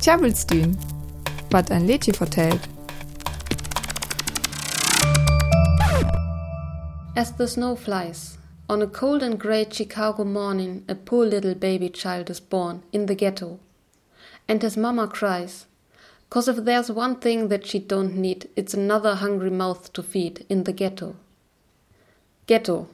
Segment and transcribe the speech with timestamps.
[0.00, 0.78] Tjabelstün,
[1.50, 2.60] wat ein Lädchen vertellt.
[7.14, 8.38] As the snow flies,
[8.70, 13.06] on a cold and grey Chicago morning, a poor little baby child is born in
[13.06, 13.58] the ghetto.
[14.48, 15.66] And his mama cries,
[16.30, 20.46] cause if there's one thing that she don't need, it's another hungry mouth to feed
[20.48, 21.14] in the ghetto.
[22.46, 22.86] Ghetto.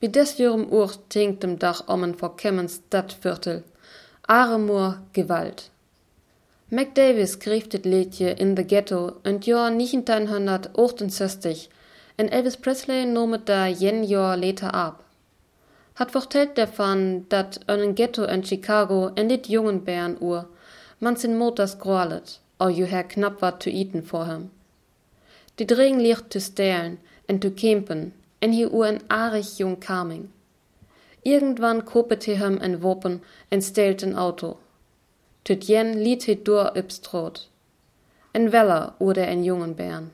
[0.00, 3.62] Wie des jurem Uhr tinkt dem Dach ommen vor Kemmens Stadtviertel.
[4.28, 5.70] Aremur Gewalt.
[6.70, 11.68] Mac Davis schreef dit liedje in the Ghetto in jaar 1968
[12.16, 15.04] en Elvis Presley noemt da jen jaar later ab.
[15.92, 20.46] Hat vertelt davon, dat een Ghetto in Chicago en dit jungen Bären uhr
[20.98, 24.50] man sin Motors groalet, au ju her knapp wat zu eten vor hem.
[25.54, 30.28] Die Dregen licht zu stehlen en zu campen en hier uhr en arig jung Kaming.
[31.22, 34.58] Irgendwann kopet he hem en Wopen en stehlt ein Auto.
[35.42, 37.48] Tüt jen liet he dur übstrot.
[38.32, 40.10] En Weller oder en jungen Bären.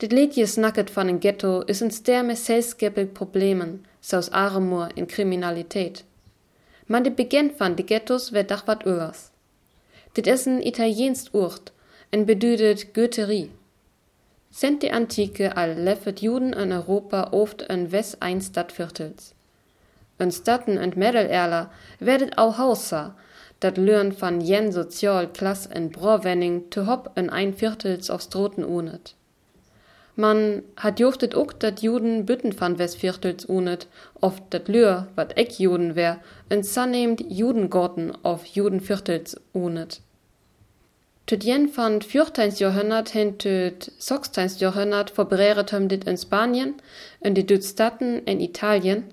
[0.00, 6.04] Dit liedje snacket van een ghetto is een ster met problemen, zoals armoede en criminaliteit.
[6.86, 9.18] Maar de begin van de ghettos werd dag wat anders.
[10.12, 11.72] Dit is een Italiaans woord
[12.08, 13.50] en beduidt Goetherie.
[14.50, 19.32] Sent de Antike al leffet Juden in Europa oft een west ein Stadtviertels.
[20.16, 23.14] In Staten en Mittelalter werdet auch Hausa,
[23.60, 28.64] dat Lörn van jen sozial Klass en Browenning te hop in ein Viertels auf Stroten
[28.64, 29.14] unet.
[30.14, 33.86] Man hat joftet ook dat Juden bütten van Westviertels unet,
[34.20, 40.00] oft dat Lür, wat eck Juden wär, en sanneemt Judengorten auf Judenviertels unet.
[41.26, 42.50] Tüt jen van 14.
[42.58, 44.58] Jahrhundert hin tüt 16.
[44.58, 46.74] Jahrhundert verbreeret hem dit in Spanien,
[47.20, 49.04] in die Düt Staten in Italien,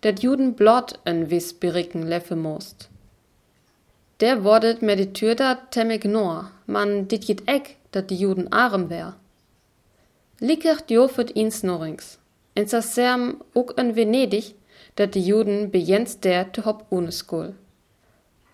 [0.00, 2.88] dat Juden blot en wis berikken leffe most.
[4.20, 8.52] Der wordet med die Tür da temmig nor, man dit jit eck, dat die Juden
[8.52, 9.14] arm wär.
[10.40, 12.18] Likert jofet ins norings.
[12.54, 14.54] En serm ook in Venedig,
[14.94, 17.54] dat de Juden bejens der te hop Uneskol.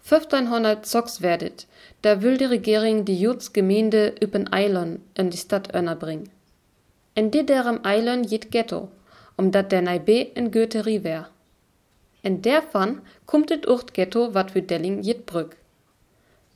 [0.03, 1.67] 1506 werdet,
[2.01, 5.69] da will die Regierung die Judsgemeinde üben Eilon in die Stadt
[5.99, 6.31] bringen.
[7.15, 8.89] En dit derem Eilon jit Ghetto,
[9.37, 11.29] omdat der Naibe in Goetherie wär.
[12.23, 15.57] En dervan kommt het Urt Ghetto wat für Delling jit Brück.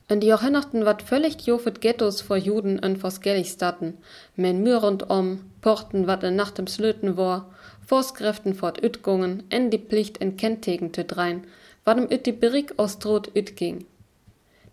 [0.07, 3.97] In die Jahrhunderten wat völlig jofet Ghettos vor Juden in Voskelligstatten,
[4.35, 7.49] men Mür rundum, Porten wat in Nacht im Slöten war,
[7.87, 11.45] Vorschriften fort Ütgungen, en die Pflicht en Kennteken te drein,
[11.85, 13.85] wat im Üt die Berik aus Trot Üt ging.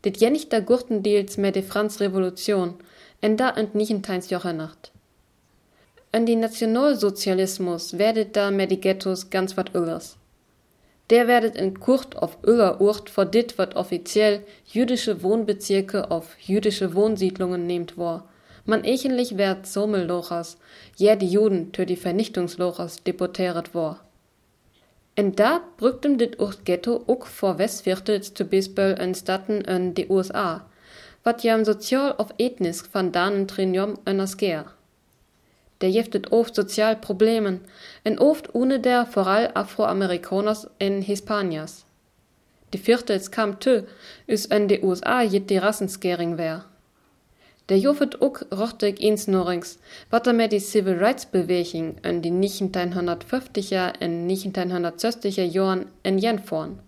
[0.03, 0.21] Dit
[0.51, 2.75] da Gurtendeels mehr de Franz Revolution,
[3.23, 4.91] en da ent nichentein's Jahrhundert.
[6.13, 10.19] In die Nationalsozialismus werdet da mehr die Ghettos ganz wat öllers.
[11.11, 16.95] Der werdet in Kurt auf öller Urt vor dit wat offiziell jüdische Wohnbezirke auf jüdische
[16.95, 18.29] Wohnsiedlungen nehmt war.
[18.65, 20.57] Man echenlich werd Sommellochers,
[20.97, 24.01] ja die Juden tö die Vernichtungslochers deporteret war.
[25.15, 30.09] En da brücktem dit Urt Ghetto ook vor Westviertels zu Bisböll en Staten in de
[30.09, 30.65] USA,
[31.25, 34.73] wat jam sozial auf ethnisch van danen trinjom en asger
[35.83, 37.61] der jeftet oft sozial Problemen,
[38.05, 41.85] en oft ohne der voral Afroamerikaners en Hispanias.
[42.73, 43.83] Die Viertels kam tö,
[44.27, 46.65] is en de USA jet die Rassenskering wär.
[47.69, 49.79] Der jofet ook rochtig ins norings,
[50.11, 56.39] wat er met die Civil Rights Beweging en die 1950er en 1960er Jahren en jen
[56.39, 56.81] vorn.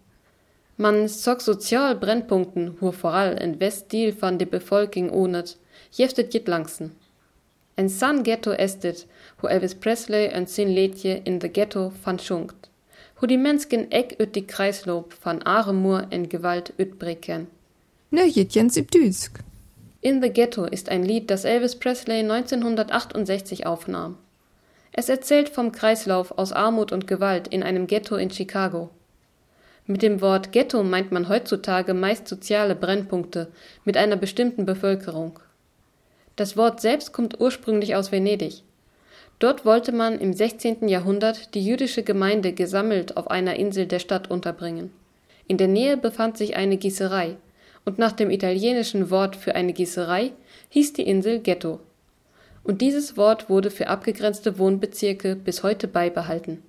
[0.77, 5.56] Man zog sozial Brennpunkten, hu voral in Westdeal van de Befolking ohnet,
[5.91, 6.93] jeftet jit langsen.
[7.74, 12.18] En san ghetto estet, hoe Elvis Presley en sin liedje in the ghetto van.
[13.14, 17.48] Hoe die Menschen ek ut die Kreislauf van Aremur en Gewalt utbrechen.
[18.10, 19.38] Nöjetjens Düsk.
[20.00, 24.18] In the Ghetto ist ein Lied, das Elvis Presley 1968 aufnahm.
[24.92, 28.91] Es erzählt vom Kreislauf aus Armut und Gewalt in einem Ghetto in Chicago.
[29.86, 33.48] Mit dem Wort Ghetto meint man heutzutage meist soziale Brennpunkte
[33.84, 35.41] mit einer bestimmten Bevölkerung.
[36.36, 38.63] Das Wort selbst kommt ursprünglich aus Venedig.
[39.39, 40.89] Dort wollte man im 16.
[40.89, 44.91] Jahrhundert die jüdische Gemeinde gesammelt auf einer Insel der Stadt unterbringen.
[45.47, 47.36] In der Nähe befand sich eine Gießerei,
[47.84, 50.33] und nach dem italienischen Wort für eine Gießerei
[50.71, 51.81] hieß die Insel Ghetto.
[52.63, 56.63] Und dieses Wort wurde für abgegrenzte Wohnbezirke bis heute beibehalten